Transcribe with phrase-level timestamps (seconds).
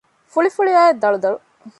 [0.31, 1.37] ފުޅިފުޅިއައި ދަޅުދަޅު